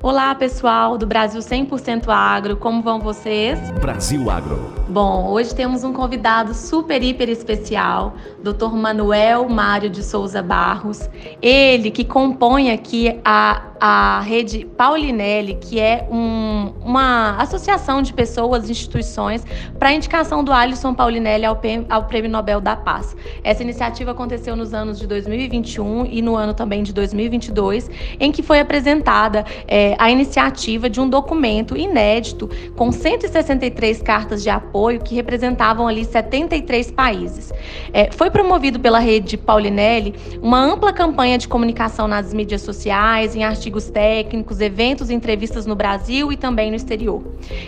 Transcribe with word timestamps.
Olá, 0.00 0.32
pessoal 0.32 0.96
do 0.96 1.08
Brasil 1.08 1.40
100% 1.40 2.04
Agro, 2.08 2.56
como 2.56 2.80
vão 2.80 3.00
vocês? 3.00 3.58
Brasil 3.80 4.30
Agro. 4.30 4.77
Bom, 4.90 5.28
hoje 5.28 5.54
temos 5.54 5.84
um 5.84 5.92
convidado 5.92 6.54
super, 6.54 7.02
hiper 7.02 7.28
especial, 7.28 8.14
Dr. 8.42 8.72
Manuel 8.72 9.46
Mário 9.46 9.90
de 9.90 10.02
Souza 10.02 10.42
Barros. 10.42 11.10
Ele 11.42 11.90
que 11.90 12.04
compõe 12.04 12.70
aqui 12.70 13.20
a 13.22 13.68
a 13.80 14.20
rede 14.20 14.64
Paulinelli, 14.76 15.54
que 15.54 15.78
é 15.78 16.06
um, 16.10 16.72
uma 16.84 17.36
associação 17.36 18.02
de 18.02 18.12
pessoas, 18.12 18.68
instituições, 18.68 19.44
para 19.78 19.92
indicação 19.92 20.42
do 20.42 20.52
Alisson 20.52 20.94
Paulinelli 20.94 21.44
ao, 21.44 21.60
ao, 21.88 22.04
Prêmio 22.04 22.30
Nobel 22.30 22.60
da 22.60 22.74
Paz. 22.74 23.16
Essa 23.44 23.62
iniciativa 23.62 24.10
aconteceu 24.10 24.56
nos 24.56 24.74
anos 24.74 24.98
de 24.98 25.06
2021 25.06 26.06
e 26.06 26.20
no 26.20 26.34
ano 26.36 26.54
também 26.54 26.82
de 26.82 26.92
2022, 26.92 27.90
em 28.18 28.32
que 28.32 28.42
foi 28.42 28.60
apresentada 28.60 29.44
é, 29.66 29.94
a 29.98 30.10
iniciativa 30.10 30.90
de 30.90 31.00
um 31.00 31.08
documento 31.08 31.76
inédito 31.76 32.50
com 32.74 32.90
163 32.90 34.02
cartas 34.02 34.42
de 34.42 34.50
apoio 34.50 34.77
que 35.02 35.14
representavam 35.14 35.88
ali 35.88 36.04
73 36.04 36.90
países. 36.90 37.52
É, 37.92 38.10
foi 38.12 38.30
promovido 38.30 38.78
pela 38.78 38.98
rede 38.98 39.36
Paulinelli 39.36 40.14
uma 40.40 40.60
ampla 40.60 40.92
campanha 40.92 41.36
de 41.36 41.48
comunicação 41.48 42.06
nas 42.06 42.32
mídias 42.32 42.62
sociais, 42.62 43.34
em 43.34 43.44
artigos 43.44 43.90
técnicos, 43.90 44.60
eventos 44.60 45.10
entrevistas 45.10 45.66
no 45.66 45.74
Brasil 45.74 46.30
e 46.30 46.36
também 46.36 46.70
no 46.70 46.76
exterior. 46.76 47.22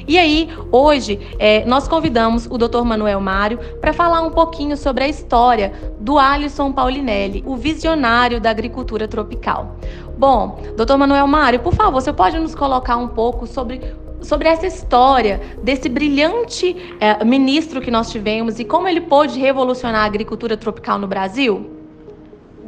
E 0.06 0.19
aí, 0.19 0.48
hoje, 0.70 1.19
é, 1.38 1.64
nós 1.64 1.88
convidamos 1.88 2.46
o 2.46 2.56
Dr. 2.56 2.83
Manuel 2.84 3.20
Mário 3.20 3.58
para 3.80 3.92
falar 3.92 4.22
um 4.22 4.30
pouquinho 4.30 4.77
sobre 4.77 5.05
a 5.05 5.08
história 5.08 5.72
do 5.98 6.19
Alisson 6.19 6.72
Paulinelli, 6.72 7.42
o 7.47 7.56
visionário 7.56 8.41
da 8.41 8.50
agricultura 8.50 9.08
tropical. 9.08 9.77
Bom, 10.16 10.61
Dr. 10.77 10.97
Manuel 10.97 11.27
Mário, 11.27 11.61
por 11.61 11.74
favor, 11.74 12.00
você 12.00 12.12
pode 12.12 12.38
nos 12.38 12.55
colocar 12.55 12.97
um 12.97 13.08
pouco 13.08 13.47
sobre 13.47 13.80
sobre 14.23 14.48
essa 14.48 14.66
história 14.66 15.41
desse 15.62 15.89
brilhante 15.89 16.77
é, 17.00 17.25
ministro 17.25 17.81
que 17.81 17.91
nós 17.91 18.11
tivemos 18.11 18.58
e 18.58 18.64
como 18.64 18.89
ele 18.89 19.00
pôde 19.00 19.39
revolucionar 19.39 20.03
a 20.03 20.06
agricultura 20.06 20.56
tropical 20.56 20.98
no 20.98 21.06
Brasil? 21.06 21.70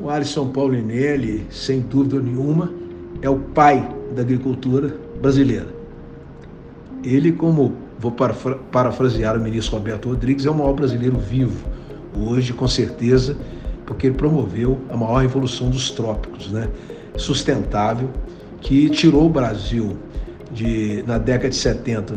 O 0.01 0.09
Alisson 0.09 0.49
Paulinelli, 0.49 1.47
sem 1.51 1.81
dúvida 1.81 2.21
nenhuma, 2.21 2.73
é 3.21 3.31
o 3.31 3.39
pai 3.39 3.89
da 4.15 4.23
agricultura 4.23 4.97
brasileira. 5.21 5.69
Ele, 7.05 7.33
como 7.33 7.75
vou 7.99 8.13
parafrasear 8.73 9.37
o 9.37 9.41
ministro 9.41 9.77
Roberto 9.77 10.09
Rodrigues, 10.09 10.45
é 10.45 10.51
o 10.51 10.55
maior 10.55 10.73
brasileiro 10.73 11.19
vivo, 11.19 11.69
hoje, 12.17 12.53
com 12.53 12.67
certeza, 12.67 13.37
porque 13.87 14.09
ele 14.09 14.17
promoveu 14.17 14.81
a 14.91 14.97
maior 14.97 15.23
revolução 15.23 15.71
dos 15.71 15.91
trópicos, 15.91 16.51
né? 16.51 16.69
sustentável, 17.17 18.11
que 18.61 18.89
tirou 18.91 19.27
o 19.27 19.29
Brasil 19.29 19.97
de, 20.53 21.03
na 21.07 21.19
década 21.19 21.51
de 21.51 21.57
70 21.57 22.15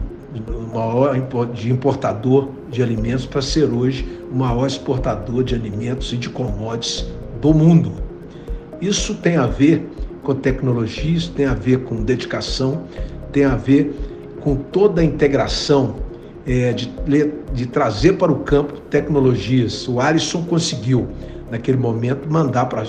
o 0.50 0.76
maior 0.76 1.18
de 1.54 1.72
importador 1.72 2.50
de 2.70 2.84
alimentos 2.84 3.26
para 3.26 3.42
ser 3.42 3.66
hoje 3.66 4.06
o 4.32 4.36
maior 4.36 4.68
exportador 4.68 5.44
de 5.44 5.56
alimentos 5.56 6.12
e 6.12 6.18
de 6.18 6.30
commodities 6.30 7.06
do 7.42 7.54
mundo. 7.54 7.94
Isso 8.82 9.16
tem 9.16 9.38
a 9.38 9.48
ver 9.48 9.88
com 10.24 10.36
tecnologias, 10.36 11.28
tem 11.28 11.46
a 11.46 11.54
ver 11.54 11.84
com 11.84 12.04
dedicação, 12.04 12.84
tem 13.32 13.46
a 13.46 13.56
ver 13.56 13.96
com 14.42 14.56
toda 14.56 15.02
a 15.02 15.04
integração 15.04 15.96
é, 16.46 16.74
de, 16.74 16.92
de 17.54 17.66
trazer 17.68 18.14
para 18.14 18.32
o 18.32 18.40
campo 18.40 18.74
tecnologias. 18.90 19.88
O 19.88 20.00
Alisson 20.00 20.44
conseguiu, 20.44 21.08
naquele 21.50 21.78
momento, 21.78 22.30
mandar 22.30 22.66
para 22.66 22.84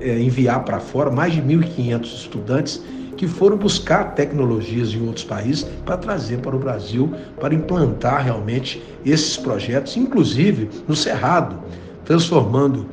é, 0.00 0.20
enviar 0.20 0.64
para 0.64 0.78
fora 0.80 1.10
mais 1.10 1.32
de 1.32 1.40
1.500 1.40 2.04
estudantes 2.04 2.82
que 3.20 3.28
foram 3.28 3.58
buscar 3.58 4.14
tecnologias 4.14 4.94
em 4.94 5.06
outros 5.06 5.26
países 5.26 5.64
para 5.84 5.98
trazer 5.98 6.38
para 6.38 6.56
o 6.56 6.58
Brasil, 6.58 7.14
para 7.38 7.54
implantar 7.54 8.24
realmente 8.24 8.82
esses 9.04 9.36
projetos, 9.36 9.94
inclusive 9.94 10.70
no 10.88 10.96
Cerrado, 10.96 11.58
transformando 12.02 12.86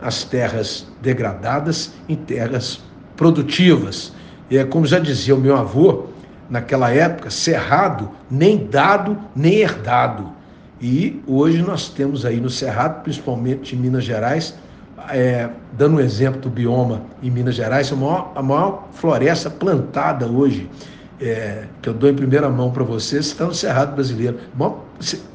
as 0.00 0.24
terras 0.24 0.86
degradadas 1.02 1.92
em 2.08 2.16
terras 2.16 2.80
produtivas. 3.14 4.14
É, 4.50 4.64
como 4.64 4.86
já 4.86 4.98
dizia 4.98 5.34
o 5.34 5.38
meu 5.38 5.54
avô, 5.54 6.06
naquela 6.48 6.90
época, 6.90 7.28
cerrado, 7.28 8.08
nem 8.30 8.66
dado, 8.66 9.18
nem 9.36 9.56
herdado. 9.56 10.32
E 10.80 11.22
hoje 11.26 11.60
nós 11.60 11.90
temos 11.90 12.24
aí 12.24 12.40
no 12.40 12.48
Cerrado, 12.48 13.02
principalmente 13.02 13.76
em 13.76 13.78
Minas 13.78 14.04
Gerais, 14.04 14.54
é, 15.08 15.48
dando 15.72 15.96
um 15.96 16.00
exemplo 16.00 16.40
do 16.40 16.50
bioma 16.50 17.02
em 17.22 17.30
Minas 17.30 17.54
Gerais, 17.54 17.92
a 17.92 17.96
maior, 17.96 18.32
a 18.34 18.42
maior 18.42 18.88
floresta 18.92 19.50
plantada 19.50 20.26
hoje, 20.26 20.68
é, 21.20 21.64
que 21.82 21.88
eu 21.88 21.94
dou 21.94 22.10
em 22.10 22.14
primeira 22.14 22.48
mão 22.48 22.70
para 22.70 22.84
vocês, 22.84 23.26
está 23.26 23.44
no 23.44 23.54
Cerrado 23.54 23.94
brasileiro. 23.94 24.38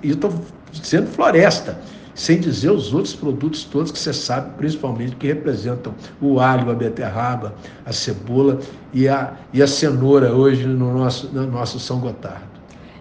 E 0.04 0.10
eu 0.10 0.16
estou 0.16 0.34
dizendo 0.72 1.08
floresta 1.08 1.80
sem 2.20 2.38
dizer 2.38 2.70
os 2.70 2.94
outros 2.94 3.16
produtos 3.16 3.64
todos 3.64 3.94
que 3.94 3.98
você 3.98 4.12
sabe, 4.12 4.52
principalmente 4.58 5.16
que 5.16 5.28
representam 5.28 5.96
o 6.22 6.40
alho, 6.42 6.70
a 6.70 6.74
beterraba, 6.74 7.56
a 7.86 7.94
cebola 7.94 8.60
e 8.94 9.08
a, 9.08 9.36
e 9.54 9.64
a 9.64 9.68
cenoura 9.68 10.34
hoje 10.34 10.66
no 10.68 10.98
nosso, 10.98 11.30
no 11.32 11.48
nosso 11.48 11.80
São 11.80 12.00
Gotardo. 12.00 12.50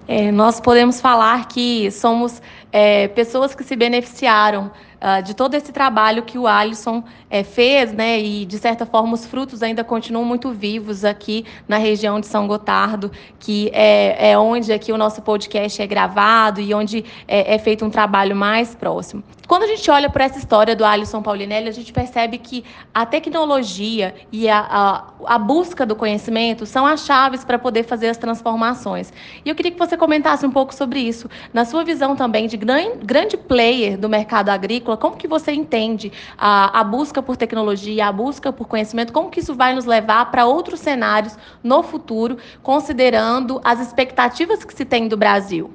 É, 0.07 0.31
nós 0.31 0.61
podemos 0.61 1.01
falar 1.01 1.49
que 1.49 1.91
somos 1.91 2.41
é, 2.71 3.09
pessoas 3.09 3.57
que 3.57 3.65
se 3.65 3.75
beneficiaram 3.75 4.71
uh, 5.01 5.23
de 5.23 5.35
todo 5.35 5.55
esse 5.55 5.73
trabalho 5.73 6.23
que 6.23 6.39
o 6.39 6.47
Alisson 6.47 7.03
é, 7.31 7.43
fez, 7.43 7.93
né? 7.93 8.21
E 8.21 8.45
de 8.45 8.59
certa 8.59 8.87
forma 8.87 9.15
os 9.15 9.27
frutos 9.27 9.63
ainda 9.63 9.85
continuam 9.85 10.25
muito 10.25 10.51
vivos 10.51 11.05
aqui 11.05 11.45
na 11.67 11.77
região 11.77 12.21
de 12.21 12.27
São 12.27 12.47
Gotardo, 12.47 13.11
que 13.39 13.71
é, 13.73 14.31
é 14.31 14.39
onde 14.39 14.73
aqui 14.73 14.93
o 14.93 14.97
nosso 14.97 15.23
podcast 15.23 15.81
é 15.81 15.87
gravado 15.87 16.61
e 16.61 16.73
onde 16.75 17.05
é, 17.27 17.55
é 17.55 17.59
feito 17.59 17.85
um 17.85 17.91
trabalho 17.91 18.35
mais 18.35 18.75
próximo. 18.75 19.23
Quando 19.49 19.63
a 19.63 19.67
gente 19.67 19.91
olha 19.91 20.11
para 20.11 20.25
essa 20.25 20.39
história 20.39 20.77
do 20.77 20.85
Alisson 20.85 21.23
Paulinelli, 21.23 21.69
a 21.69 21.73
gente 21.73 21.91
percebe 21.91 22.37
que 22.37 22.63
a 22.93 23.07
tecnologia 23.07 24.15
e 24.31 24.47
a, 24.47 24.59
a, 24.59 25.05
a 25.25 25.39
busca 25.39 25.87
do 25.87 25.97
conhecimento 25.97 26.67
são 26.67 26.85
as 26.85 27.07
chaves 27.07 27.45
para 27.45 27.59
poder 27.59 27.85
fazer 27.85 28.09
as 28.09 28.19
transformações. 28.19 29.11
E 29.43 29.49
eu 29.49 29.55
queria 29.55 29.73
que 29.73 29.79
você 29.79 29.97
comentasse 29.97 30.45
um 30.45 30.51
pouco 30.51 30.75
sobre 30.75 31.01
isso, 31.01 31.31
na 31.51 31.65
sua 31.65 31.83
visão 31.83 32.15
também 32.15 32.47
de 32.47 32.59
gran, 32.59 32.99
grande 33.03 33.39
player 33.39 33.97
do 33.97 34.07
mercado 34.07 34.51
agrícola, 34.51 34.88
como 34.97 35.17
que 35.17 35.29
você 35.29 35.53
entende 35.53 36.13
a, 36.37 36.81
a 36.81 36.85
busca 36.85 37.23
por 37.23 37.37
tecnologia, 37.37 38.07
a 38.07 38.13
busca 38.13 38.53
por 38.53 38.67
conhecimento, 38.67 39.13
como 39.13 39.31
que 39.31 39.41
isso 39.41 39.55
vai 39.55 39.75
nos 39.75 39.85
levar 39.85 40.31
para 40.31 40.47
outros 40.47 40.81
cenários 40.81 41.37
no 41.63 41.83
futuro, 41.83 42.39
considerando 42.63 43.61
as 43.65 43.81
expectativas 43.81 44.65
que 44.65 44.75
se 44.75 44.85
tem 44.85 45.09
do 45.09 45.17
Brasil? 45.17 45.71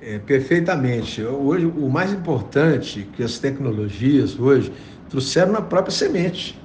É, 0.00 0.18
perfeitamente. 0.18 1.22
Hoje, 1.22 1.66
o 1.66 1.88
mais 1.90 2.12
importante 2.12 3.06
que 3.14 3.22
as 3.22 3.38
tecnologias 3.38 4.38
hoje 4.38 4.72
trouxeram 5.10 5.52
na 5.52 5.60
própria 5.60 5.92
semente. 5.92 6.58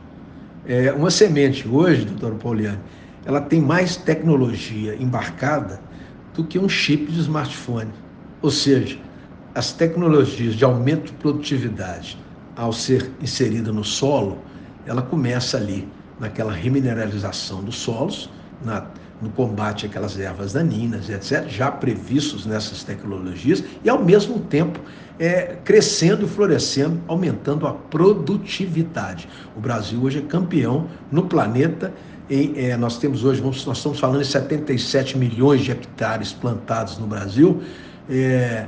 É, 0.66 0.92
uma 0.94 1.12
semente 1.12 1.68
hoje, 1.68 2.06
doutor 2.06 2.36
Pauliane, 2.36 2.80
ela 3.26 3.42
tem 3.42 3.60
mais 3.60 3.98
tecnologia 3.98 4.96
embarcada 4.96 5.82
do 6.34 6.44
que 6.44 6.58
um 6.58 6.70
chip 6.70 7.12
de 7.12 7.20
smartphone. 7.20 7.92
Ou 8.42 8.52
seja, 8.52 8.98
as 9.56 9.72
tecnologias 9.72 10.54
de 10.56 10.64
aumento 10.64 11.06
de 11.06 11.14
produtividade, 11.14 12.18
ao 12.56 12.72
ser 12.72 13.10
inserida 13.22 13.72
no 13.72 13.84
solo, 13.84 14.38
ela 14.86 15.02
começa 15.02 15.58
ali, 15.58 15.88
naquela 16.20 16.54
remineralização 16.54 17.64
dos 17.64 17.76
solos, 17.78 18.30
na 18.64 18.86
no 19.22 19.30
combate 19.30 19.86
àquelas 19.86 20.20
ervas 20.20 20.54
daninhas, 20.54 21.10
etc., 21.10 21.48
já 21.48 21.72
previstos 21.72 22.46
nessas 22.46 22.84
tecnologias, 22.84 23.64
e 23.84 23.90
ao 23.90 24.04
mesmo 24.04 24.40
tempo 24.40 24.80
é, 25.18 25.56
crescendo 25.64 26.28
florescendo, 26.28 27.00
aumentando 27.08 27.66
a 27.66 27.74
produtividade. 27.74 29.28
O 29.56 29.62
Brasil 29.62 30.02
hoje 30.04 30.20
é 30.20 30.22
campeão 30.22 30.88
no 31.12 31.26
planeta. 31.26 31.94
Em, 32.30 32.54
é, 32.58 32.76
nós 32.76 32.98
temos 32.98 33.24
hoje, 33.24 33.40
vamos, 33.40 33.66
nós 33.66 33.78
estamos 33.78 34.00
falando 34.00 34.22
de 34.22 34.28
77 34.28 35.18
milhões 35.18 35.62
de 35.62 35.72
hectares 35.72 36.34
plantados 36.34 36.98
no 36.98 37.08
Brasil, 37.08 37.62
é, 38.10 38.68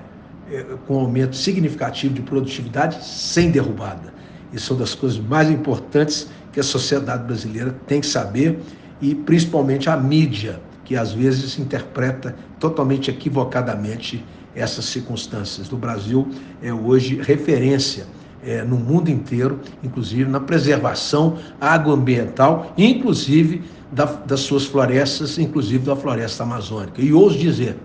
com 0.87 0.95
um 0.95 0.99
aumento 0.99 1.35
significativo 1.35 2.13
de 2.13 2.21
produtividade 2.21 3.03
sem 3.05 3.51
derrubada. 3.51 4.13
Isso 4.53 4.71
é 4.71 4.75
uma 4.75 4.79
das 4.79 4.95
coisas 4.95 5.19
mais 5.19 5.49
importantes 5.49 6.27
que 6.53 6.59
a 6.59 6.63
sociedade 6.63 7.23
brasileira 7.23 7.75
tem 7.85 8.01
que 8.01 8.07
saber 8.07 8.59
e 9.01 9.13
principalmente 9.13 9.89
a 9.89 9.97
mídia, 9.97 10.59
que 10.85 10.95
às 10.95 11.11
vezes 11.11 11.59
interpreta 11.59 12.35
totalmente 12.59 13.11
equivocadamente 13.11 14.23
essas 14.55 14.85
circunstâncias. 14.85 15.71
O 15.71 15.77
Brasil 15.77 16.27
é 16.61 16.73
hoje 16.73 17.21
referência 17.21 18.07
é, 18.43 18.63
no 18.63 18.77
mundo 18.77 19.09
inteiro, 19.09 19.59
inclusive 19.83 20.25
na 20.25 20.39
preservação 20.39 21.37
agroambiental, 21.59 22.73
inclusive 22.77 23.63
da, 23.91 24.05
das 24.05 24.39
suas 24.41 24.65
florestas, 24.65 25.37
inclusive 25.37 25.85
da 25.85 25.95
floresta 25.95 26.43
amazônica. 26.43 27.01
E 27.01 27.13
ouso 27.13 27.37
dizer 27.37 27.75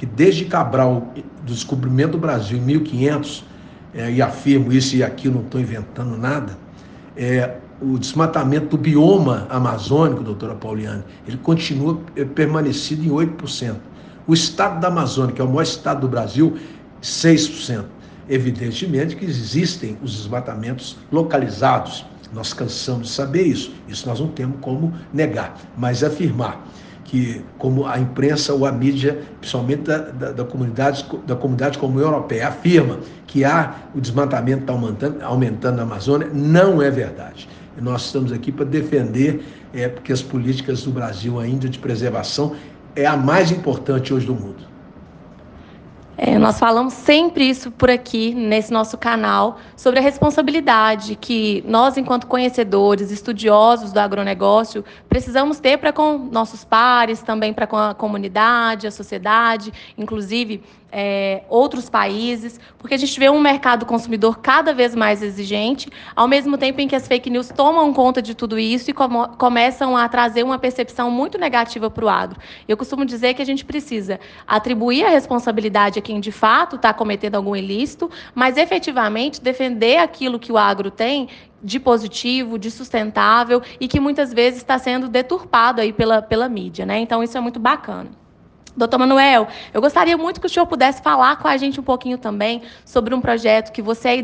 que 0.00 0.06
desde 0.06 0.46
Cabral, 0.46 1.12
do 1.44 1.52
descobrimento 1.52 2.12
do 2.12 2.18
Brasil 2.18 2.56
em 2.56 2.62
1500, 2.62 3.44
é, 3.92 4.10
e 4.10 4.22
afirmo 4.22 4.72
isso 4.72 4.96
e 4.96 5.04
aqui 5.04 5.28
não 5.28 5.42
estou 5.42 5.60
inventando 5.60 6.16
nada, 6.16 6.56
é, 7.14 7.58
o 7.82 7.98
desmatamento 7.98 8.68
do 8.68 8.78
bioma 8.78 9.46
amazônico, 9.50 10.22
doutora 10.22 10.54
Pauliane, 10.54 11.04
ele 11.28 11.36
continua 11.36 12.00
eh, 12.16 12.24
permanecido 12.24 13.04
em 13.04 13.10
8%. 13.10 13.76
O 14.26 14.32
estado 14.32 14.80
da 14.80 14.88
Amazônia, 14.88 15.34
que 15.34 15.40
é 15.42 15.44
o 15.44 15.48
maior 15.48 15.64
estado 15.64 16.00
do 16.00 16.08
Brasil, 16.08 16.56
6%. 17.02 17.84
Evidentemente 18.26 19.14
que 19.16 19.26
existem 19.26 19.98
os 20.02 20.16
desmatamentos 20.16 20.96
localizados. 21.12 22.06
Nós 22.32 22.54
cansamos 22.54 23.08
de 23.08 23.12
saber 23.12 23.42
isso. 23.42 23.74
Isso 23.86 24.08
nós 24.08 24.18
não 24.18 24.28
temos 24.28 24.60
como 24.62 24.94
negar, 25.12 25.58
mas 25.76 26.02
afirmar 26.02 26.64
que 27.10 27.44
como 27.58 27.88
a 27.88 27.98
imprensa 27.98 28.54
ou 28.54 28.64
a 28.64 28.70
mídia, 28.70 29.20
principalmente 29.40 29.82
da, 29.82 29.98
da, 29.98 30.30
da 30.30 30.44
comunidade, 30.44 31.04
da 31.26 31.34
comunidade 31.34 31.76
como 31.76 31.98
europeia, 31.98 32.46
afirma 32.46 33.00
que 33.26 33.44
há 33.44 33.74
o 33.92 34.00
desmatamento 34.00 34.60
está 34.60 34.72
aumentando, 34.72 35.20
aumentando 35.20 35.76
na 35.78 35.82
Amazônia, 35.82 36.28
não 36.32 36.80
é 36.80 36.88
verdade. 36.88 37.48
Nós 37.82 38.04
estamos 38.04 38.30
aqui 38.30 38.52
para 38.52 38.64
defender, 38.64 39.44
é, 39.74 39.88
porque 39.88 40.12
as 40.12 40.22
políticas 40.22 40.84
do 40.84 40.92
Brasil 40.92 41.40
ainda 41.40 41.68
de 41.68 41.80
preservação 41.80 42.54
é 42.94 43.06
a 43.06 43.16
mais 43.16 43.50
importante 43.50 44.14
hoje 44.14 44.26
do 44.26 44.34
mundo. 44.34 44.69
É, 46.22 46.38
nós 46.38 46.58
falamos 46.58 46.92
sempre 46.92 47.48
isso 47.48 47.70
por 47.70 47.88
aqui, 47.88 48.34
nesse 48.34 48.70
nosso 48.70 48.98
canal, 48.98 49.56
sobre 49.74 50.00
a 50.00 50.02
responsabilidade 50.02 51.16
que 51.16 51.64
nós, 51.66 51.96
enquanto 51.96 52.26
conhecedores, 52.26 53.10
estudiosos 53.10 53.90
do 53.90 53.96
agronegócio, 53.96 54.84
precisamos 55.08 55.60
ter 55.60 55.78
para 55.78 55.94
com 55.94 56.18
nossos 56.18 56.62
pares, 56.62 57.22
também 57.22 57.54
para 57.54 57.66
com 57.66 57.78
a 57.78 57.94
comunidade, 57.94 58.86
a 58.86 58.90
sociedade, 58.90 59.72
inclusive 59.96 60.62
é, 60.92 61.42
outros 61.48 61.88
países, 61.88 62.58
porque 62.78 62.94
a 62.94 62.98
gente 62.98 63.18
vê 63.18 63.28
um 63.30 63.40
mercado 63.40 63.86
consumidor 63.86 64.38
cada 64.38 64.72
vez 64.74 64.94
mais 64.94 65.22
exigente, 65.22 65.88
ao 66.14 66.26
mesmo 66.26 66.58
tempo 66.58 66.80
em 66.80 66.88
que 66.88 66.96
as 66.96 67.06
fake 67.06 67.30
news 67.30 67.48
tomam 67.48 67.92
conta 67.92 68.20
de 68.20 68.34
tudo 68.34 68.58
isso 68.58 68.90
e 68.90 68.92
com 68.92 69.08
começam 69.38 69.96
a 69.96 70.08
trazer 70.08 70.42
uma 70.42 70.58
percepção 70.58 71.10
muito 71.10 71.38
negativa 71.38 71.90
para 71.90 72.04
o 72.04 72.08
agro. 72.08 72.38
Eu 72.68 72.76
costumo 72.76 73.04
dizer 73.04 73.34
que 73.34 73.42
a 73.42 73.44
gente 73.44 73.64
precisa 73.64 74.20
atribuir 74.46 75.04
a 75.04 75.10
responsabilidade 75.10 75.98
a 75.98 76.02
quem 76.10 76.18
de 76.18 76.32
fato 76.32 76.74
está 76.74 76.92
cometendo 76.92 77.36
algum 77.36 77.54
ilícito, 77.54 78.10
mas 78.34 78.56
efetivamente 78.56 79.40
defender 79.40 79.98
aquilo 79.98 80.40
que 80.40 80.50
o 80.50 80.58
agro 80.58 80.90
tem 80.90 81.28
de 81.62 81.78
positivo, 81.78 82.58
de 82.58 82.68
sustentável 82.68 83.62
e 83.78 83.86
que 83.86 84.00
muitas 84.00 84.32
vezes 84.32 84.58
está 84.58 84.76
sendo 84.76 85.08
deturpado 85.08 85.80
aí 85.80 85.92
pela, 85.92 86.20
pela 86.20 86.48
mídia. 86.48 86.84
Né? 86.84 86.98
Então, 86.98 87.22
isso 87.22 87.38
é 87.38 87.40
muito 87.40 87.60
bacana. 87.60 88.10
Doutor 88.76 88.98
Manuel, 88.98 89.48
eu 89.74 89.80
gostaria 89.80 90.16
muito 90.16 90.40
que 90.40 90.46
o 90.46 90.48
senhor 90.48 90.64
pudesse 90.64 91.02
falar 91.02 91.36
com 91.36 91.48
a 91.48 91.56
gente 91.56 91.80
um 91.80 91.82
pouquinho 91.82 92.16
também 92.16 92.62
sobre 92.84 93.12
um 93.12 93.20
projeto 93.20 93.72
que 93.72 93.82
você 93.82 94.10
é 94.10 94.16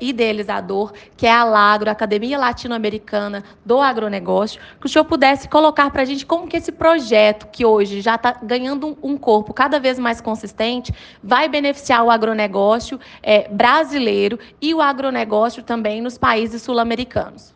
idealizador, 0.00 0.92
que 1.16 1.24
é 1.24 1.32
a 1.32 1.44
Lagro, 1.44 1.88
Academia 1.88 2.36
Latino-Americana 2.36 3.44
do 3.64 3.80
Agronegócio, 3.80 4.60
que 4.80 4.86
o 4.86 4.88
senhor 4.88 5.04
pudesse 5.04 5.48
colocar 5.48 5.88
para 5.90 6.02
a 6.02 6.04
gente 6.04 6.26
como 6.26 6.48
que 6.48 6.56
esse 6.56 6.72
projeto, 6.72 7.46
que 7.52 7.64
hoje 7.64 8.00
já 8.00 8.16
está 8.16 8.32
ganhando 8.42 8.98
um 9.00 9.16
corpo 9.16 9.54
cada 9.54 9.78
vez 9.78 10.00
mais 10.00 10.20
consistente, 10.20 10.92
vai 11.22 11.48
beneficiar 11.48 12.04
o 12.04 12.10
agronegócio 12.10 12.98
é, 13.22 13.48
brasileiro 13.48 14.36
e 14.60 14.74
o 14.74 14.80
agronegócio 14.80 15.62
também 15.62 16.02
nos 16.02 16.18
países 16.18 16.60
sul-americanos. 16.60 17.54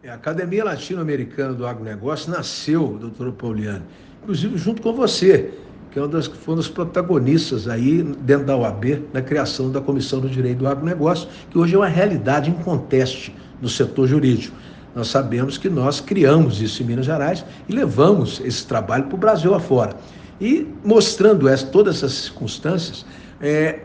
É, 0.00 0.10
a 0.10 0.14
Academia 0.14 0.64
Latino-Americana 0.64 1.54
do 1.54 1.66
Agronegócio 1.66 2.30
nasceu, 2.30 2.96
doutora 3.00 3.32
Pauliane, 3.32 3.82
inclusive 4.22 4.56
junto 4.56 4.80
com 4.80 4.92
você 4.92 5.52
que 5.98 6.00
é 6.00 6.02
uma 6.02 6.08
das, 6.08 6.26
foi 6.26 6.54
um 6.54 6.56
dos 6.56 6.68
protagonistas 6.68 7.66
aí 7.66 8.02
dentro 8.20 8.46
da 8.46 8.56
OAB 8.56 9.02
na 9.12 9.20
criação 9.20 9.68
da 9.70 9.80
Comissão 9.80 10.20
do 10.20 10.28
Direito 10.28 10.58
do 10.58 10.68
Agronegócio, 10.68 11.28
que 11.50 11.58
hoje 11.58 11.74
é 11.74 11.78
uma 11.78 11.88
realidade 11.88 12.50
em 12.50 12.54
conteste 12.54 13.34
no 13.60 13.68
setor 13.68 14.06
jurídico. 14.06 14.56
Nós 14.94 15.08
sabemos 15.08 15.58
que 15.58 15.68
nós 15.68 16.00
criamos 16.00 16.62
isso 16.62 16.82
em 16.82 16.86
Minas 16.86 17.06
Gerais 17.06 17.44
e 17.68 17.72
levamos 17.72 18.40
esse 18.44 18.64
trabalho 18.64 19.04
para 19.04 19.14
o 19.16 19.18
Brasil 19.18 19.54
afora. 19.54 19.96
E 20.40 20.68
mostrando 20.84 21.48
essa, 21.48 21.66
todas 21.66 21.96
essas 21.96 22.12
circunstâncias, 22.12 23.04
é, 23.40 23.80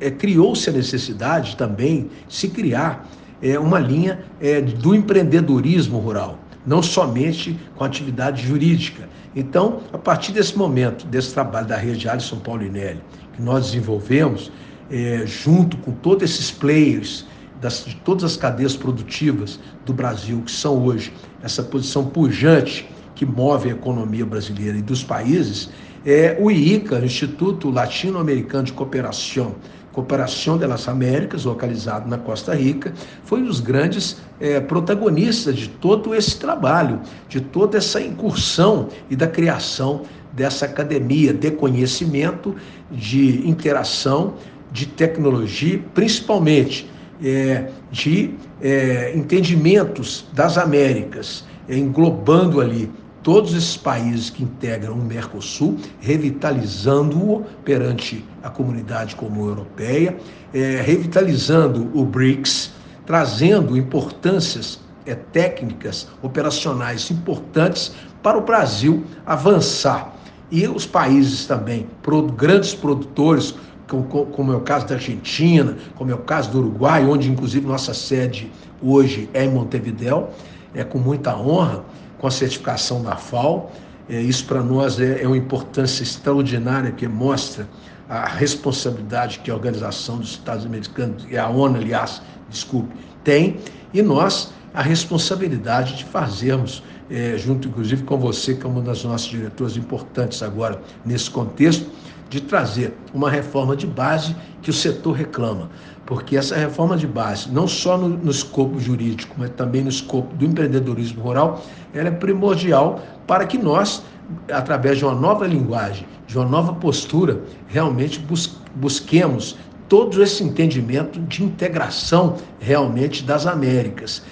é, 0.00 0.10
criou-se 0.10 0.68
a 0.68 0.72
necessidade 0.72 1.56
também 1.56 2.10
de 2.28 2.34
se 2.34 2.48
criar 2.48 3.08
é, 3.40 3.58
uma 3.58 3.78
linha 3.78 4.24
é, 4.40 4.60
do 4.60 4.94
empreendedorismo 4.94 5.98
rural, 5.98 6.38
não 6.66 6.82
somente 6.82 7.58
com 7.76 7.84
atividade 7.84 8.44
jurídica, 8.44 9.08
então, 9.36 9.82
a 9.92 9.98
partir 9.98 10.32
desse 10.32 10.56
momento, 10.56 11.06
desse 11.06 11.34
trabalho 11.34 11.66
da 11.66 11.76
rede 11.76 12.08
Alisson 12.08 12.38
Paulinelli, 12.38 13.02
que 13.34 13.42
nós 13.42 13.66
desenvolvemos, 13.66 14.50
é, 14.90 15.24
junto 15.26 15.76
com 15.76 15.92
todos 15.92 16.24
esses 16.24 16.50
players 16.50 17.26
das, 17.60 17.84
de 17.84 17.94
todas 17.96 18.24
as 18.24 18.36
cadeias 18.38 18.74
produtivas 18.74 19.60
do 19.84 19.92
Brasil, 19.92 20.40
que 20.40 20.50
são 20.50 20.82
hoje 20.82 21.12
essa 21.42 21.62
posição 21.62 22.06
pujante 22.06 22.88
que 23.14 23.26
move 23.26 23.68
a 23.68 23.72
economia 23.72 24.24
brasileira 24.24 24.78
e 24.78 24.82
dos 24.82 25.04
países, 25.04 25.68
é 26.06 26.36
o 26.40 26.52
IICA, 26.52 27.04
Instituto 27.04 27.68
Latino-Americano 27.68 28.62
de 28.62 28.72
Cooperação, 28.72 29.56
Cooperação 29.92 30.56
das 30.56 30.86
Américas, 30.88 31.44
localizado 31.44 32.08
na 32.08 32.16
Costa 32.16 32.54
Rica, 32.54 32.92
foi 33.24 33.40
um 33.40 33.46
dos 33.46 33.60
grandes 33.60 34.18
é, 34.38 34.60
protagonistas 34.60 35.56
de 35.56 35.68
todo 35.68 36.14
esse 36.14 36.38
trabalho, 36.38 37.00
de 37.28 37.40
toda 37.40 37.78
essa 37.78 38.00
incursão 38.00 38.88
e 39.10 39.16
da 39.16 39.26
criação 39.26 40.02
dessa 40.32 40.66
academia 40.66 41.32
de 41.32 41.50
conhecimento, 41.50 42.54
de 42.90 43.48
interação, 43.48 44.34
de 44.70 44.86
tecnologia, 44.86 45.82
principalmente 45.94 46.88
é, 47.24 47.70
de 47.90 48.34
é, 48.60 49.12
entendimentos 49.16 50.26
das 50.34 50.58
Américas, 50.58 51.44
englobando 51.68 52.60
ali 52.60 52.90
todos 53.26 53.54
esses 53.54 53.76
países 53.76 54.30
que 54.30 54.44
integram 54.44 54.94
o 54.94 55.04
Mercosul, 55.04 55.76
revitalizando-o 55.98 57.44
perante 57.64 58.24
a 58.40 58.48
comunidade 58.48 59.16
comum 59.16 59.48
europeia, 59.48 60.16
é, 60.54 60.80
revitalizando 60.80 61.90
o 61.92 62.04
BRICS, 62.04 62.72
trazendo 63.04 63.76
importâncias 63.76 64.78
é, 65.04 65.16
técnicas, 65.16 66.06
operacionais 66.22 67.10
importantes 67.10 67.92
para 68.22 68.38
o 68.38 68.42
Brasil 68.42 69.02
avançar. 69.26 70.14
E 70.48 70.68
os 70.68 70.86
países 70.86 71.46
também, 71.46 71.88
grandes 72.36 72.74
produtores, 72.74 73.56
como 73.88 74.52
é 74.52 74.56
o 74.56 74.60
caso 74.60 74.86
da 74.86 74.94
Argentina, 74.94 75.76
como 75.96 76.12
é 76.12 76.14
o 76.14 76.18
caso 76.18 76.52
do 76.52 76.60
Uruguai, 76.60 77.04
onde 77.04 77.28
inclusive 77.28 77.66
nossa 77.66 77.92
sede 77.92 78.52
hoje 78.80 79.28
é 79.34 79.44
em 79.44 79.50
Montevidéu, 79.50 80.30
é 80.72 80.84
com 80.84 80.98
muita 80.98 81.36
honra 81.36 81.82
com 82.18 82.26
a 82.26 82.30
certificação 82.30 83.02
da 83.02 83.16
FAO. 83.16 83.70
É, 84.08 84.20
isso 84.20 84.44
para 84.44 84.62
nós 84.62 85.00
é, 85.00 85.22
é 85.22 85.26
uma 85.26 85.36
importância 85.36 86.02
extraordinária 86.02 86.92
que 86.92 87.08
mostra 87.08 87.68
a 88.08 88.26
responsabilidade 88.26 89.40
que 89.40 89.50
a 89.50 89.54
Organização 89.54 90.18
dos 90.18 90.30
Estados 90.30 90.64
Americanos, 90.64 91.26
e 91.28 91.36
a 91.36 91.48
ONU, 91.48 91.76
aliás, 91.76 92.22
desculpe, 92.48 92.94
tem, 93.24 93.56
e 93.92 94.00
nós 94.00 94.52
a 94.72 94.82
responsabilidade 94.82 95.96
de 95.96 96.04
fazermos, 96.04 96.82
é, 97.10 97.36
junto 97.36 97.66
inclusive 97.68 98.04
com 98.04 98.16
você, 98.18 98.54
que 98.54 98.64
é 98.64 98.68
uma 98.68 98.82
das 98.82 99.02
nossas 99.02 99.26
diretoras 99.26 99.76
importantes 99.76 100.42
agora 100.42 100.80
nesse 101.04 101.30
contexto, 101.30 101.90
de 102.28 102.40
trazer 102.40 102.92
uma 103.14 103.30
reforma 103.30 103.74
de 103.74 103.86
base 103.86 104.36
que 104.60 104.68
o 104.68 104.72
setor 104.72 105.12
reclama 105.12 105.70
porque 106.06 106.36
essa 106.36 106.54
reforma 106.54 106.96
de 106.96 107.06
base, 107.06 107.50
não 107.50 107.66
só 107.66 107.98
no, 107.98 108.08
no, 108.08 108.30
escopo 108.30 108.78
jurídico, 108.78 109.34
mas 109.36 109.50
também 109.50 109.82
no 109.82 109.88
escopo 109.88 110.34
do 110.36 110.44
empreendedorismo 110.44 111.20
rural, 111.20 111.60
ela 111.92 112.08
é 112.08 112.12
primordial 112.12 113.02
para 113.26 113.44
que 113.44 113.58
nós, 113.58 114.04
através 114.50 114.98
de 114.98 115.04
uma 115.04 115.14
nova 115.14 115.46
linguagem, 115.46 116.06
de 116.26 116.38
uma 116.38 116.46
nova 116.46 116.72
postura, 116.74 117.40
realmente 117.66 118.20
bus 118.20 118.56
busquemos 118.76 119.56
todo 119.88 120.22
esse 120.22 120.44
entendimento 120.44 121.18
de 121.20 121.42
integração 121.42 122.36
realmente 122.60 123.24
das 123.24 123.46
Américas. 123.46 124.22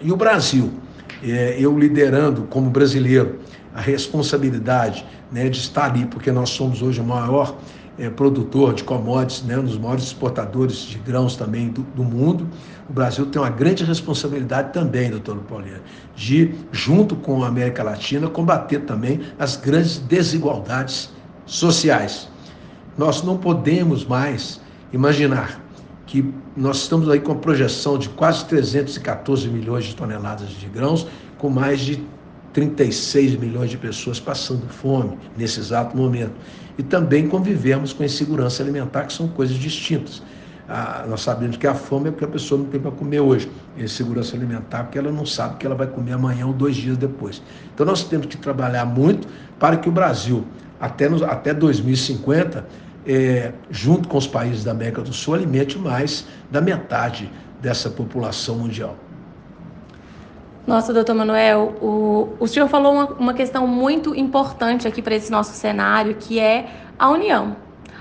E 0.00 0.12
o 0.12 0.16
Brasil, 0.16 0.72
é, 1.22 1.56
eu 1.58 1.76
liderando 1.78 2.42
como 2.42 2.68
brasileiro 2.68 3.38
a 3.74 3.80
responsabilidade 3.80 5.06
né, 5.30 5.48
de 5.48 5.58
estar 5.58 5.84
ali, 5.84 6.04
porque 6.04 6.30
nós 6.30 6.50
somos 6.50 6.82
hoje 6.82 7.00
o 7.00 7.04
maior 7.04 7.56
é, 7.98 8.08
produtor 8.08 8.74
de 8.74 8.84
commodities, 8.84 9.42
né, 9.42 9.58
um 9.58 9.64
dos 9.64 9.78
maiores 9.78 10.04
exportadores 10.04 10.78
de 10.78 10.98
grãos 10.98 11.36
também 11.36 11.68
do, 11.68 11.82
do, 11.94 12.02
mundo. 12.02 12.48
O 12.88 12.92
Brasil 12.92 13.26
tem 13.26 13.40
uma 13.40 13.50
grande 13.50 13.84
responsabilidade 13.84 14.72
também, 14.72 15.10
doutor 15.10 15.36
Paulinho, 15.48 15.80
de, 16.14 16.54
junto 16.70 17.14
com 17.16 17.44
a 17.44 17.48
América 17.48 17.82
Latina, 17.82 18.28
combater 18.28 18.80
também 18.80 19.20
as 19.38 19.56
grandes 19.56 19.98
desigualdades 19.98 21.10
sociais. 21.46 22.28
Nós 22.96 23.22
não 23.22 23.36
podemos 23.36 24.04
mais 24.04 24.60
imaginar 24.92 25.60
que 26.06 26.32
nós 26.56 26.78
estamos 26.78 27.08
aí 27.08 27.20
com 27.20 27.32
a 27.32 27.36
projeção 27.36 27.96
de 27.96 28.08
quase 28.10 28.44
314 28.44 29.48
milhões 29.48 29.84
de 29.84 29.96
toneladas 29.96 30.50
de 30.50 30.66
grãos, 30.66 31.06
com 31.38 31.48
mais 31.48 31.80
de 31.80 32.04
36 32.52 33.36
milhões 33.36 33.70
de 33.70 33.78
pessoas 33.78 34.20
passando 34.20 34.66
fome 34.68 35.16
nesse 35.36 35.60
exato 35.60 35.96
momento. 35.96 36.32
E 36.76 36.82
também 36.82 37.28
convivemos 37.28 37.92
com 37.92 38.02
a 38.02 38.06
insegurança 38.06 38.62
alimentar, 38.62 39.04
que 39.04 39.12
são 39.12 39.28
coisas 39.28 39.56
distintas. 39.56 40.22
a, 40.68 41.04
nós 41.08 41.22
sabemos 41.22 41.56
que 41.56 41.66
a 41.66 41.74
fome 41.74 42.08
é 42.08 42.10
porque 42.10 42.24
a 42.24 42.28
pessoa 42.28 42.60
não 42.60 42.66
tem 42.66 42.80
para 42.80 42.90
comer 42.90 43.20
hoje. 43.20 43.50
E 43.76 43.88
segurança 43.88 44.36
alimentar, 44.36 44.84
porque 44.84 44.98
ela 44.98 45.10
não 45.10 45.26
sabe 45.26 45.56
que 45.56 45.66
ela 45.66 45.74
vai 45.74 45.86
comer 45.86 46.12
amanhã 46.12 46.46
ou 46.46 46.52
dois 46.52 46.76
dias 46.76 46.96
depois. 46.96 47.42
Então 47.74 47.84
nós 47.84 48.04
temos 48.04 48.26
que 48.26 48.36
trabalhar 48.36 48.84
muito 48.84 49.28
para 49.58 49.76
que 49.76 49.88
o 49.88 49.92
Brasil, 49.92 50.44
até, 50.80 51.08
nos, 51.08 51.22
até 51.22 51.52
2050, 51.52 52.66
é, 53.06 53.52
junto 53.70 54.08
com 54.08 54.16
os 54.16 54.26
países 54.26 54.64
da 54.64 54.70
América 54.70 55.02
do 55.02 55.12
Sul, 55.12 55.34
alimente 55.34 55.78
mais 55.78 56.26
da 56.50 56.60
metade 56.60 57.30
dessa 57.60 57.90
população 57.90 58.58
mundial. 58.58 58.96
Nossa, 60.64 60.92
doutor 60.92 61.14
Manuel, 61.14 61.74
o, 61.82 62.36
o 62.38 62.46
senhor 62.46 62.68
falou 62.68 62.92
uma, 62.92 63.06
uma 63.14 63.34
questão 63.34 63.66
muito 63.66 64.14
importante 64.14 64.86
aqui 64.86 65.02
para 65.02 65.16
esse 65.16 65.30
nosso 65.30 65.54
cenário, 65.54 66.14
que 66.14 66.38
é 66.38 66.68
a 66.96 67.08
união. 67.08 67.56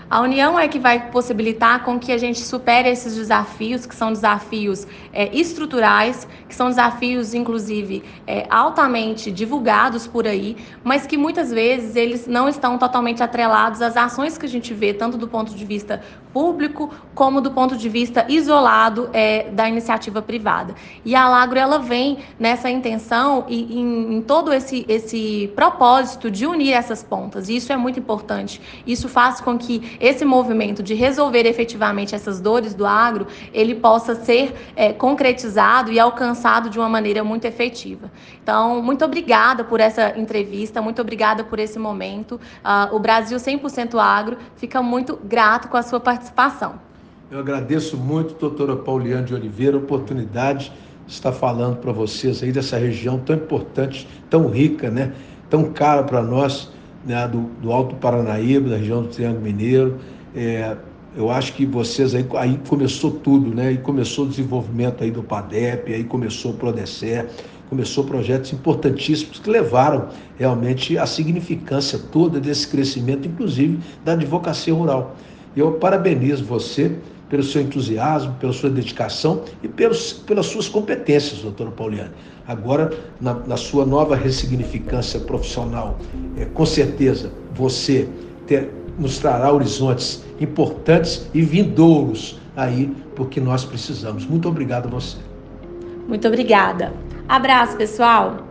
A 0.08 0.20
união 0.20 0.60
é 0.60 0.68
que 0.68 0.78
vai 0.78 1.10
possibilitar 1.10 1.86
com 1.86 1.98
que 1.98 2.12
a 2.12 2.18
gente 2.18 2.42
supere 2.42 2.90
esses 2.90 3.16
desafios, 3.16 3.86
que 3.86 3.96
são 3.96 4.12
desafios 4.12 4.86
é, 5.14 5.34
estruturais, 5.34 6.28
que 6.50 6.54
são 6.54 6.68
desafios, 6.68 7.34
inclusive, 7.34 8.04
é, 8.28 8.46
altamente 8.50 9.32
divulgados 9.32 10.06
por 10.06 10.28
aí, 10.28 10.58
mas 10.84 11.08
que 11.08 11.16
muitas 11.16 11.50
vezes 11.50 11.96
eles 11.96 12.28
não 12.28 12.50
estão 12.50 12.78
totalmente 12.78 13.24
atrelados 13.24 13.82
às 13.82 13.96
ações 13.96 14.38
que 14.38 14.46
a 14.46 14.50
gente 14.50 14.74
vê, 14.74 14.94
tanto 14.94 15.18
do 15.18 15.30
ponto 15.30 15.56
de 15.56 15.64
vista 15.64 16.02
público 16.34 16.90
como 17.14 17.42
do 17.42 17.52
ponto 17.52 17.78
de 17.78 17.90
vista 17.90 18.26
isolado 18.30 19.10
é, 19.14 19.50
da 19.52 19.68
iniciativa 19.68 20.22
privada. 20.22 20.74
E 21.04 21.16
a 21.16 21.24
Alagro 21.24 21.60
ela 21.60 21.78
vem 21.78 22.20
nessa 22.40 22.70
intenção 22.70 23.46
e 23.48 23.80
em, 23.80 24.16
em 24.16 24.22
todo 24.22 24.54
esse, 24.54 24.86
esse 24.88 25.52
propósito 25.56 26.32
de 26.32 26.46
unir 26.46 26.74
essas 26.74 27.04
pontas. 27.04 27.50
E 27.50 27.56
isso 27.56 27.72
é 27.72 27.78
muito 27.78 28.00
importante. 28.00 28.62
Isso 28.86 29.08
faz 29.10 29.42
com 29.42 29.58
que 29.58 29.98
esse 30.00 30.26
movimento 30.26 30.82
de 30.82 30.94
resolver 30.94 31.46
efetivamente 31.46 32.16
essas 32.16 32.40
dores 32.40 32.74
do 32.74 32.86
agro, 32.86 33.28
ele 33.54 33.76
possa 33.76 34.16
ser 34.16 34.54
é, 34.76 34.94
concretizado 34.94 35.92
e 35.92 36.00
alcançado 36.00 36.70
de 36.70 36.80
uma 36.80 36.90
maneira 36.90 37.24
muito 37.24 37.46
efetiva. 37.46 38.12
Então, 38.42 38.82
muito 38.82 39.06
obrigada 39.06 39.64
por 39.64 39.80
essa 39.80 40.18
entrevista, 40.18 40.82
muito 40.82 41.02
obrigada 41.02 41.44
por 41.44 41.60
esse 41.60 41.78
momento. 41.78 42.36
Uh, 42.64 42.96
o 42.96 43.00
Brasil 43.00 43.38
100% 43.38 44.00
Agro 44.00 44.38
fica 44.56 44.82
muito 44.82 45.18
grato 45.24 45.68
com 45.68 45.78
a 45.78 45.84
sua 45.84 46.00
participação. 46.22 46.76
Eu 47.32 47.40
agradeço 47.40 47.98
muito, 47.98 48.36
doutora 48.36 48.76
Pauliane 48.76 49.26
de 49.26 49.34
Oliveira, 49.34 49.78
a 49.78 49.80
oportunidade 49.80 50.72
de 51.08 51.14
estar 51.14 51.32
falando 51.32 51.78
para 51.78 51.92
vocês 51.92 52.44
aí 52.44 52.52
dessa 52.52 52.78
região 52.78 53.18
tão 53.20 53.36
importante, 53.36 54.08
tão 54.30 54.48
rica, 54.48 54.92
né? 54.92 55.14
tão 55.50 55.72
cara 55.72 56.04
para 56.04 56.22
nós 56.22 56.70
né, 57.06 57.28
do, 57.28 57.50
do 57.62 57.72
Alto 57.72 57.96
Paranaíba, 57.96 58.70
da 58.70 58.78
região 58.78 59.02
do 59.02 59.08
Triângulo 59.08 59.42
Mineiro. 59.42 59.98
É, 60.36 60.78
eu 61.16 61.30
acho 61.30 61.54
que 61.54 61.66
vocês 61.66 62.14
aí, 62.14 62.26
aí 62.38 62.60
começou 62.70 63.12
tudo, 63.12 63.54
né? 63.54 63.68
Aí 63.68 63.78
começou 63.78 64.26
o 64.26 64.30
desenvolvimento 64.30 65.04
aí 65.04 65.12
do 65.12 65.22
PADEP, 65.22 65.94
aí 65.94 66.04
começou 66.06 66.52
o 66.52 66.54
Prodecer, 66.54 67.28
começou 67.70 68.06
projetos 68.06 68.54
importantíssimos 68.54 69.40
que 69.40 69.50
levaram 69.50 70.08
realmente 70.38 70.98
a 70.98 71.06
significância 71.06 72.00
toda 72.12 72.40
desse 72.40 72.66
crescimento, 72.68 73.28
inclusive 73.28 73.80
da 74.06 74.14
advocacia 74.14 74.74
rural. 74.74 75.16
E 75.56 75.60
eu 75.60 75.74
parabenizo 75.74 76.44
você 76.44 76.96
pelo 77.30 77.44
seu 77.44 77.62
entusiasmo, 77.62 78.34
pela 78.40 78.52
sua 78.52 78.70
dedicação 78.70 79.44
e 79.64 79.68
pelos, 79.68 80.12
pelas 80.12 80.48
suas 80.48 80.68
competências, 80.68 81.40
doutora 81.40 81.72
Pauliane. 81.72 82.12
Agora, 82.46 82.92
na, 83.22 83.34
na 83.34 83.56
sua 83.56 83.86
nova 83.86 84.16
ressignificância 84.16 85.20
profissional, 85.20 85.98
é, 86.38 86.44
com 86.44 86.66
certeza 86.66 87.32
você 87.54 88.10
ter, 88.46 88.70
nos 89.00 89.18
trará 89.20 89.52
horizontes 89.52 90.24
importantes 90.42 91.30
e 91.34 91.42
vindouros 91.42 92.38
aí, 92.56 92.94
porque 93.16 93.40
nós 93.40 93.64
precisamos. 93.64 94.26
Muito 94.26 94.50
obrigado 94.50 94.88
a 94.88 94.90
você. 94.90 95.18
Muito 96.08 96.28
obrigada. 96.28 96.92
Abraço, 97.30 97.78
pessoal. 97.78 98.51